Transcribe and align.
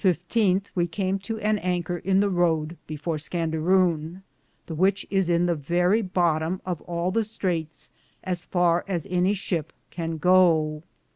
The 0.03 0.13
15th 0.15 0.63
we 0.73 0.87
came 0.87 1.19
to 1.19 1.37
an 1.41 1.59
anker 1.59 1.97
in 1.97 2.21
the 2.21 2.29
Roode 2.31 2.75
before 2.87 3.17
Scandaroune, 3.19 4.23
the 4.65 4.73
which 4.73 5.05
is 5.11 5.29
in 5.29 5.45
the 5.45 5.53
verrie 5.53 6.01
bottom 6.01 6.59
of 6.65 6.81
all 6.81 7.11
the 7.11 7.19
straites 7.23 7.91
as 8.23 8.43
farr 8.43 8.83
as 8.87 9.05
any 9.11 9.35
shipp 9.35 9.71
can 9.91 10.17
go. 10.17 10.81